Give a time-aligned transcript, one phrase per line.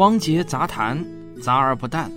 [0.00, 1.04] 汪杰杂谈，
[1.42, 2.10] 杂而不淡。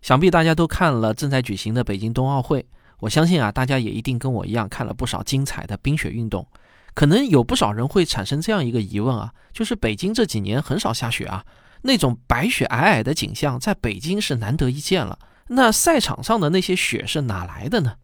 [0.00, 2.66] 想必大家都看了正在举行的北京冬奥会，
[3.00, 6.48] 我相信啊，大家也一定跟我一样看了不少精彩的冰雪运动。
[6.94, 11.44] 可能有不少人会产生这样一个疑问啊，就是北京这几年很少下雪啊，
[11.82, 15.18] 那种白雪皑皑的景象在北京是难得一见了。
[15.48, 17.96] 那赛场上的那些雪是哪来的呢？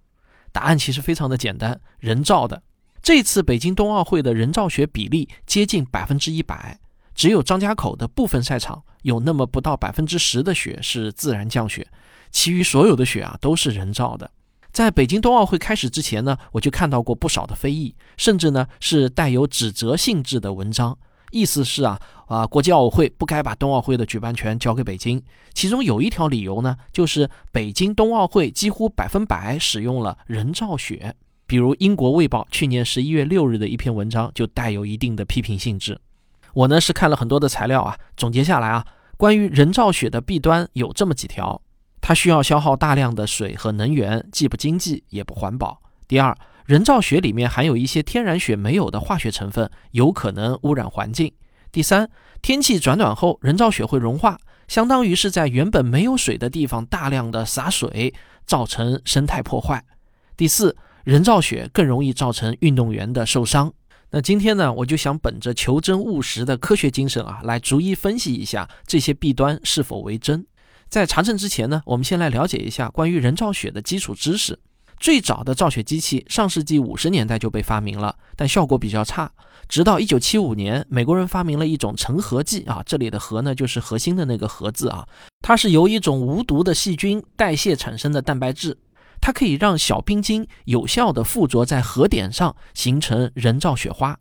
[0.52, 2.62] 答案其实非常的简单，人造的。
[3.04, 6.78] 这次北京冬奥会的人造雪比例接近百分之一百，
[7.14, 11.86] 只有张家口的部分赛场有那么不到百分之十的雪是自然降雪，
[12.30, 14.30] 其余所有的雪啊都是人造的。
[14.72, 20.96] 在北京冬奥会开始之前呢，我就看到过不少的非议，甚至呢是带有指责性质的文章，
[21.30, 25.22] 意思是啊啊，国际奥委会不该把冬奥会的举办权交给北京。
[25.52, 31.14] 其中有一条理由呢，就是北京冬奥会几乎百分百使用了人造雪。
[31.46, 36.00] 比如英国《卫报》去年十一月六日的一篇文章就带有一定的批评性质。
[36.54, 38.86] 我呢是看了很多的材料啊，总结下来啊，
[39.16, 41.60] 关于人造雪的弊端有这么几条：
[42.00, 51.28] 它需要消耗大量的水和能源，既不经济也不环保；第二，人造雪里面含有一些天然雪没有的化学成分，有可能污染环境；
[51.72, 52.08] 第三，
[52.40, 58.14] 天气转暖后，人造雪会融化，相当于是在原本没有水的地方大量的洒水，
[58.46, 59.80] 造成生态破坏；
[60.36, 60.76] 第四。
[61.04, 63.70] 人造雪更容易造成运动员的受伤。
[64.10, 70.46] 那今天呢，我就想本着求真务实的科学精神啊，来逐一分析一下这些弊端是否为真。
[70.88, 74.58] 在查证之前呢，我们先来了解一下关于人造雪的基础知识。
[74.98, 79.30] 最早的造雪机器上世纪五十年代就被发明了，但效果比较差。
[79.68, 85.06] 直到一九七五年，美国人发明了一种成核剂啊，这里的核呢就是核心的那个核字啊，
[85.42, 88.78] 它是由一种无毒的细菌代谢产生的蛋白质。
[89.20, 94.18] 它可以让小冰晶有效地附着在核点上，形成人造雪花。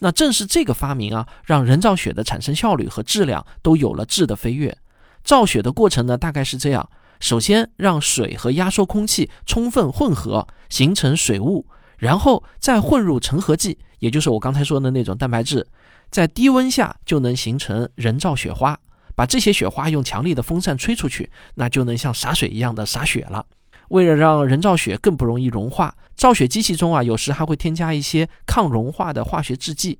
[0.00, 4.76] 那正是这个发明啊，让人造雪的产生效率和质量都有了质的飞跃。
[5.22, 6.90] 造雪的过程呢，大概是这样：
[7.20, 11.66] 首先让水和压缩空气充分混合，形成水雾，
[11.98, 15.68] 然后再混入成核剂，也就是我刚才说的那种蛋白质，
[16.10, 18.78] 在低温下就能形成人造雪花。
[19.14, 23.44] 把这些雪花用强力的风扇吹出去，那就能像洒水一样的洒雪了。
[23.92, 29.98] 为了让人造雪更不容易融化，造雪机器中啊，有时还会添加一些抗融化的化学制剂。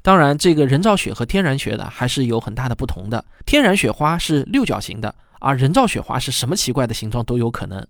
[0.00, 3.22] 当然，这个人造雪和天然雪呢，还是有很大的不同的。
[3.44, 7.86] 天然雪花是六角形的，而人造雪花是什么奇怪的形状都有可能。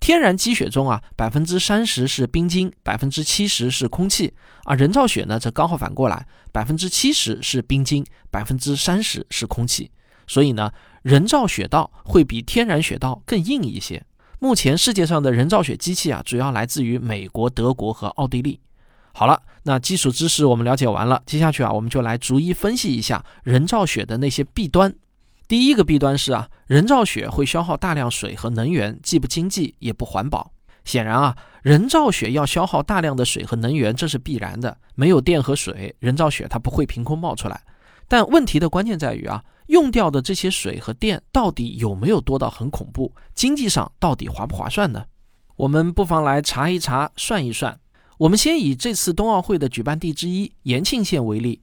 [0.00, 4.34] 天然积雪中啊，百分之三十是冰晶，百分之七十是空气，
[4.64, 9.92] 而人造雪呢，则刚好反过来，百分之七十是冰晶，百分之三十是空气。
[10.26, 10.72] 所以呢，
[11.02, 14.02] 人造雪道会比天然雪道更硬一些。
[14.40, 18.60] 目前世界上的人造雪机器啊，主要来自于美国、德国和奥地利。
[19.12, 24.94] 好了，那基础知识我们了解完了，接下去啊，我们就来逐一分析一下人造雪的那些弊端。
[25.48, 30.52] 第一个弊端是啊，人造雪会消耗大量水和能源，既不经济也不环保。
[30.84, 34.78] 显然啊，人造雪要消耗大量的水和能源，这是必然的。
[34.94, 37.60] 没有电和水，人造雪它不会凭空冒出来。
[38.08, 39.44] 但问题的关键在于啊。
[39.68, 43.12] 用掉的这些水和电到底有没有多到很恐怖？
[43.34, 45.04] 经济上到底划不划算呢？
[45.56, 47.78] 我们不妨来查一查、算一算。
[48.16, 51.60] 我们先以这次冬奥会的举办地之一延庆县为例，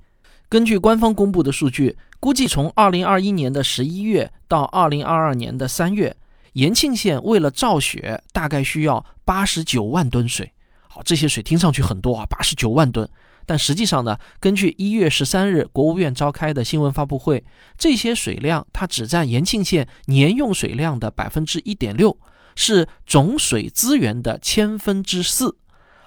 [0.47, 6.15] 根据官方公布的数据，估计从2021年的11月到2022年的3月，
[6.53, 10.53] 延庆县为了造雪，大概需要89万吨水。
[10.87, 13.09] 好，这些水听上去很多啊，89万吨。
[13.45, 17.43] 但实际上呢，根据一月十三日国务院召开的新闻发布会，
[17.77, 22.17] 这些水量它只占延庆县年用水量的百分之一点六，
[22.55, 25.57] 是总水资源的千分之四。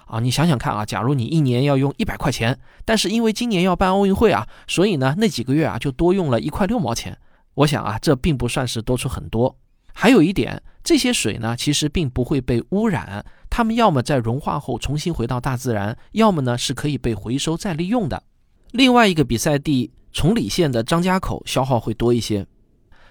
[0.05, 7.17] 啊，你想想看啊，假如你一年要用一百块钱，但是因为今年要办奥运会啊，所以呢那几个月啊就多用了一块六毛钱。
[7.53, 9.55] 我想啊，这并不算是多出很多。
[10.01, 13.25] 还有一点，这些水呢其实并不会被污染。
[13.49, 18.23] 它们要么在融化后重新回到大自然，要么呢是可以被回收再利用的。
[18.71, 22.47] 另外一个比赛地崇礼县的张家口消耗会多一些。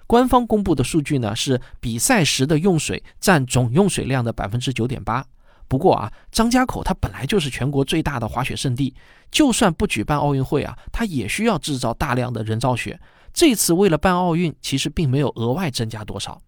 [0.06, 5.22] 官方公布的数据呢是比赛时的用水占总用水量的百分之九点八。
[5.68, 8.94] 不过啊，张家口它本来就是全国最大的滑雪胜地，
[9.30, 12.98] 就算不举办奥运会啊，它也需要制造大量的人造雪。
[13.34, 16.40] 这次为了办奥运，其实并没有额外增加多少。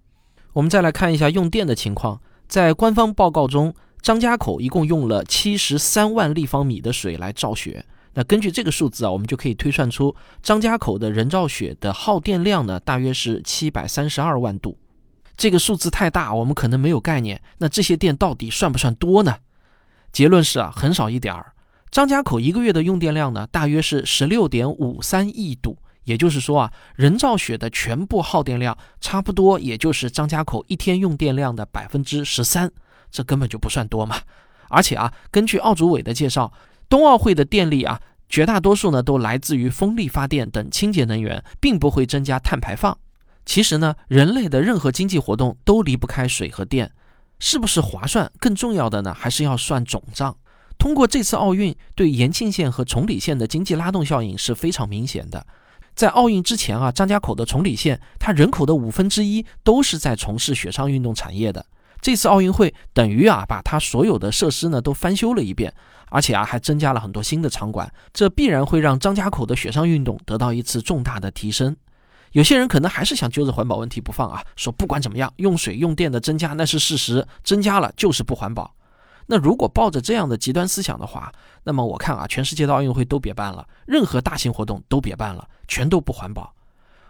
[0.53, 2.21] 我们再来看一下用电的情况。
[2.49, 7.85] 在官方报告中，张家口一共用了七十三万立方米的水来造雪。
[8.15, 14.77] 那根据这个数字啊，我们就可以推算出张家口的人造雪的耗电量呢，大约是七百三十二万度。
[15.37, 17.41] 这个数字太大，我们可能没有概念。
[17.59, 19.37] 那这些电到底算不算多呢？
[20.13, 21.53] 结论是啊，很少一点儿。
[21.91, 25.79] 张家口一个月的用电量呢，大约是十六点五三亿度，
[26.11, 32.69] 也就是说啊，人造雪的全部耗电量差不多也就是张家口一天用电量的百分之十三，
[33.13, 34.17] 这根本就不算多嘛。
[34.69, 36.53] 而且啊，根据奥组委的介绍，
[36.89, 42.99] 冬奥会的电力啊，绝大多数呢都来自于风力发电等清洁能源，并不会增加碳排放。
[43.47, 46.91] 其实呢，人类的任何经济活动都离不开水和电，
[47.39, 48.33] 是不是划算？
[48.41, 50.37] 更重要的呢，还是要算总账。
[50.77, 55.47] 通过这次奥运，对延庆县和崇礼县的经济拉动效应是非常明显的。
[56.01, 61.67] 在奥运之前啊，张家口的崇礼县，它人口的五分之一都是在从事雪上运动产业的。
[62.01, 65.71] 这次奥运会等于啊，把它所有的设施呢都翻修了一遍，
[66.09, 71.77] 而且啊还增加了很多新的场馆，这必然会让张家口的雪上运动得到一次重大的提升。
[72.33, 78.75] 有些人可能还是想揪着环保问题不放啊，说不管怎么样，用水用电的增加那是事实，增加了就是不环保。
[79.33, 81.33] 那如果抱着这样的极端思想的话，
[81.63, 86.53] 那么我看啊，全世界的奥运会都别办了，任何大型活动都别办了，全都不环保。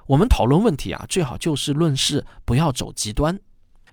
[0.06, 3.40] 我们讨论问题啊，最好就事论事，不要走极端。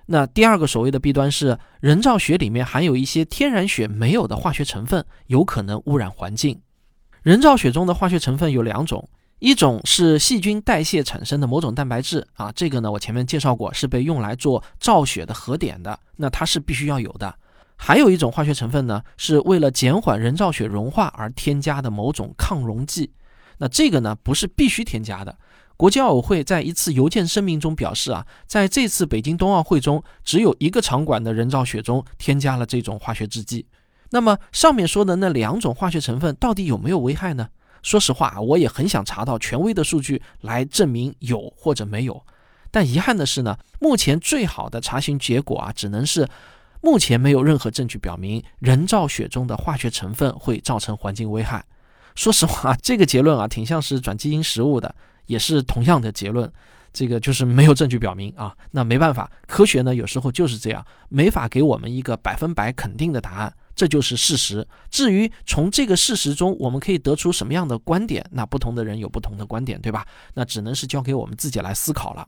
[0.07, 6.59] 那第二个所谓的弊端是，人造雪里面含有一些天然雪没有的化学成分，有可能污染环境。
[7.23, 9.07] 人造雪中的化学成分有两种，
[9.39, 17.33] 一种是细菌代谢产生的某种蛋白质啊，这个呢我前面介绍过，是被用来做造雪的核点的，那它是必须要有的。
[17.77, 23.13] 还有一种化学成分呢，是为了减缓人造雪融化而添加的某种抗溶剂。
[23.59, 25.37] 那这个呢，不是必须添加的。
[25.77, 33.65] 国际奥委会在一次邮件声明中表示啊，在这次北京冬奥会中，只有一个场馆的人造雪中添加了这种化学制剂。
[34.09, 37.47] 那么上面说的那两种化学成分到底有没有危害呢？
[37.83, 42.25] 说实话，我也很想查到权威的数据来证明有或者没有。
[42.71, 46.27] 但遗憾的是呢，目前最好的查询结果啊，只能是。
[46.87, 51.65] 目前没有任何证据表明人造雪中的化学成分会造成环境危害。
[52.15, 54.95] 说实话，这个结论啊，挺像是转基因食物的，
[55.25, 56.49] 也是同样的结论。
[56.93, 64.65] 这个就是没有证据表明啊，那没办法，科学呢有时候就是这样，没法给我们一个百分百肯定的答案，这就是事实。
[64.89, 70.07] 至于从这个事实中我们可以得出什么样的观点，那不同的人有不同的观点，对吧？
[70.35, 72.25] 那只能是交给我们自己来思考了。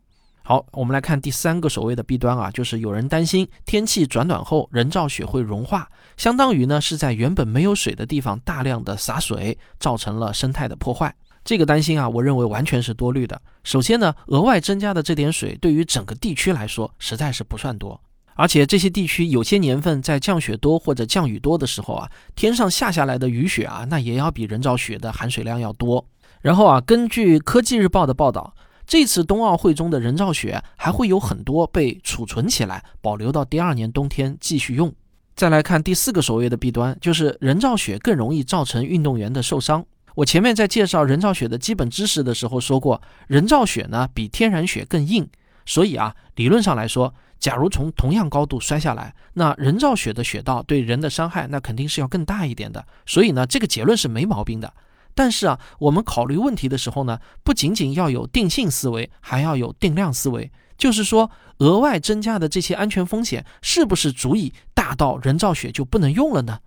[0.50, 5.88] 好，我们来看第三个所谓的弊端啊，就是有人担心天气转暖后人造雪会融化，
[6.18, 11.14] 相当于呢是在原本没有水的地方大量的洒水，造成了生态的破坏。
[11.46, 13.40] 这个担心啊，我认为完全是多虑的。
[13.64, 18.02] 首先呢，额外增加的这点水对于整个地区来说实在是不算多，
[18.34, 26.04] 而且这些地区有些年份在降雪多或者降雨多的时候啊，天上下下来的雨雪啊，那也要比人造雪的含水量要多。
[26.42, 28.52] 然后啊，根据科技日报的报道。
[28.90, 34.92] 这次冬奥会中的人造雪还会有很多被储存起来，保留到第二年冬天继续用。
[35.36, 39.86] 再来看第四个所谓的弊端，就是人造雪更容易造成运动员的受伤。
[40.16, 45.30] 我前面在介绍人造雪的基本知识的时候说过，人造雪呢比天然雪更硬，
[45.68, 52.84] 所以啊，理论上来说，假如从同样高度摔下来，那人造雪的雪道对人的伤害那肯定是要更大一点的。
[53.06, 54.74] 所以呢，这个结论是没毛病的。
[55.14, 60.52] 但是啊，我们考虑问题的时候呢，不仅仅要有定性思维，还要有定量思维。
[60.78, 66.60] 就是说，额外增加的这些安全风险，是不是足以大到人造雪就不能用了呢？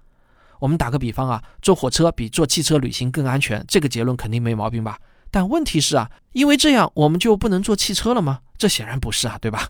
[0.61, 4.99] 我们打个比方啊，坐火车比坐汽车旅行更安全，这个结论肯定没毛病吧？
[5.31, 8.41] 但问题是啊，因为这样我们就不能坐汽车了吗？
[8.59, 9.69] 这显然不是啊，对吧？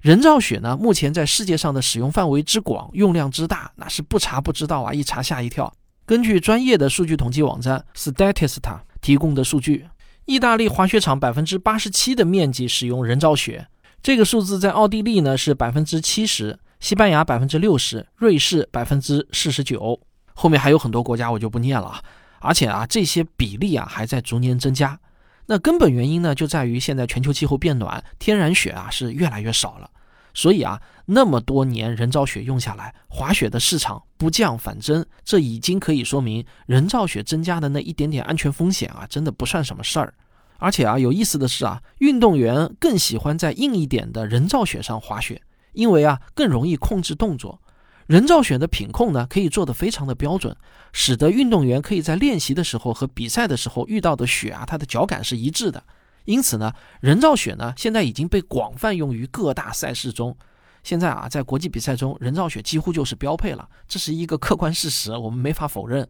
[0.00, 5.70] 人造雪呢，目前在世界上的使用范围之广，用量之大，那是不查不知道啊，一查吓一跳。
[6.10, 9.86] 根据专业的数据统计网站 Statista 提供的数据，
[10.24, 13.68] 意大利滑雪场百分之八十七的面积使用人造雪，
[14.02, 20.00] 这个数字在奥地利呢是百分之七十，西班牙百分之六十，瑞士百分之四十九，
[20.34, 22.02] 后面还有很多国家我就不念了。
[22.40, 24.98] 而且啊，这些比例啊还在逐年增加。
[25.46, 29.88] 那根本原因呢就在于现在全球气候变暖，天然雪啊是越来越少了。
[30.32, 40.14] 所以啊，那么多年人造雪用下来，滑雪的市场不降反增，这已经可以说明人造雪增加的那一点点安全风险啊，真的不算什么事儿。
[40.58, 45.40] 而且啊，有意思的是啊，运动员更喜欢在硬一点的人造雪上滑雪，
[45.72, 47.60] 因为啊更容易控制动作。
[48.06, 50.56] 人造雪的品控呢，可以做得非常的标准，
[50.92, 55.82] 使得运动员可以在练习的时候和比赛的时候遇到的雪啊，它的脚感是一致的。
[56.30, 60.36] 因此呢，人造雪呢现在已经被广泛用于各大赛事中。
[60.82, 66.08] 现在啊，在国际比赛中，人造雪几乎就是标配了，这是一个客观事实，我们没法否认。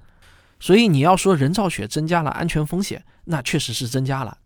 [0.60, 4.38] 所以你要说人造雪增加了安全风险，那确实是增加了。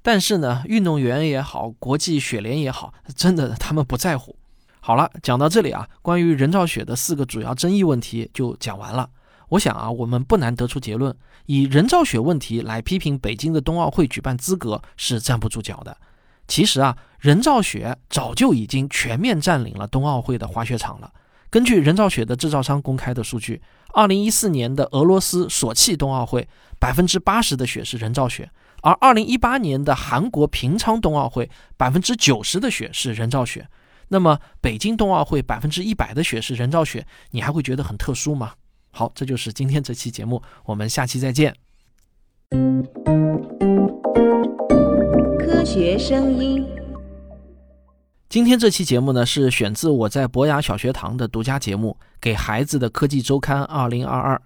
[0.00, 4.36] 但是呢，运动员也好，国际雪联也好，真的他们不在乎。
[4.80, 9.10] 好了，讲到这里啊，关于人造雪的四个主要争议问题就讲完了。
[9.50, 15.96] 我想啊，我们不难得出结论：以人造雪问题来批评北京的冬奥会举办资格是站不住脚的。
[16.48, 21.12] 其实啊，人造雪早就已经全面占领了冬奥会的滑雪场了。
[21.48, 23.62] 根据人造雪的制造商公开的数据，
[23.94, 26.48] 二零一四年的俄罗斯索契冬奥会，
[26.78, 28.46] 百分之八十的雪是人造雪；
[28.82, 33.68] 而二零一八年的韩国平昌冬奥会，百分之九十的雪是人造雪。
[34.08, 38.52] 那么北京冬奥会百分之一百的雪是人造雪，你还会觉得很特殊吗？
[38.96, 41.54] 好，这就是今天这期节目，我们下期再见。
[45.38, 46.66] 科学声音。
[48.30, 54.36] 今天这期节目呢，是选自我在博雅小学堂的独家节目《给孩子的科技周刊二零二二》。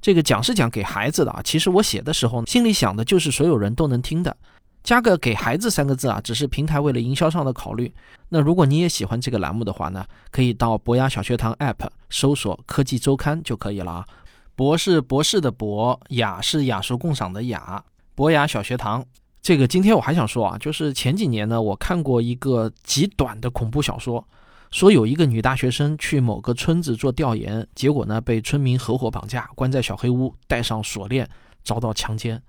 [0.00, 4.34] 这个讲是讲给孩子的啊，其实我写的时候心里想的就是所有人都能听的。
[4.82, 7.92] 加个“给孩子”三个字啊，只是平台为了营销上的考虑。
[8.28, 14.06] 那如果你也喜欢这个栏目的话呢，可以到博雅小学堂 App 搜索“科技周刊”就可以了啊。
[14.54, 17.82] 博是博士的博，雅是雅俗共赏的雅。
[18.14, 19.04] 博雅小学堂，
[19.40, 24.26] 这个今天我还想说啊，就是前几年呢，我看过一个极短的恐怖小说，
[24.70, 31.28] 说有一个女大学生去某个村子做调研，结果呢被村民合伙绑架，关在小黑屋，戴上锁链，
[31.64, 32.42] 遭到强奸。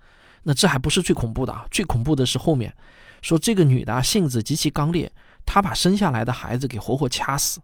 [0.44, 1.66] 那这还不是最恐怖的啊！
[1.72, 2.76] 最恐怖的是后面，
[3.22, 5.12] 说这个女的性子极其刚烈，
[5.46, 7.62] 她把生下来的孩子给活活掐死。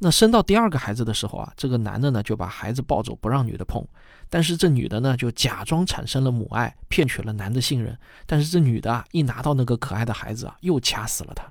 [0.00, 3.84] 那生到第二个孩子的时候啊，这个男的呢就把孩子抱走，不让女的碰。
[4.28, 7.98] 但是这女的呢就假装产生了母爱，骗取了男的信任。
[8.26, 11.44] 但是这女的啊一拿到那个可爱的孩子啊，又掐死了他。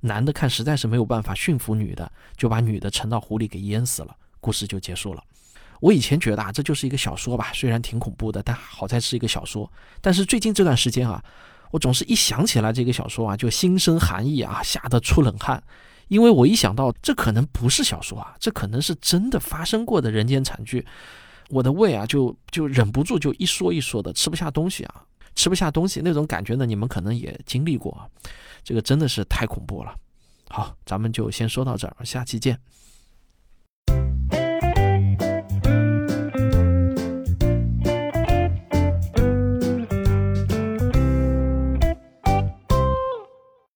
[0.00, 4.16] 男的看实在是没有办法驯服女的，就把女的沉到湖里给淹死了。
[4.40, 5.22] 故事就结束了。
[5.80, 9.70] 我以前觉得啊，这就是一个小说吧，虽然挺恐怖的，但好在是一个小说。
[10.00, 11.22] 但是最近这段时间啊，
[11.70, 15.62] 我总是一想起来这个小说啊，就心生寒意啊，吓得出冷汗。
[16.08, 20.86] 因为我一想到这可能不是小说啊，这可能是真的发生过的人间惨剧，
[21.48, 25.02] 我的胃啊就就忍不住就一缩一缩的，吃不下东西啊，
[25.34, 28.08] 吃不下东西那种感觉呢，你们可能也经历过，
[28.62, 29.94] 这个真的是太恐怖了。
[30.50, 32.58] 好，咱们就先说到这儿，下期见。